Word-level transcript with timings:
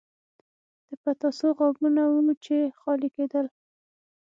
د 0.87 0.89
پتاسو 1.03 1.47
غابونه 1.57 2.01
وو 2.11 2.21
چې 2.45 2.55
خالي 2.79 3.09
کېدل 3.15 3.45
به. 3.51 3.57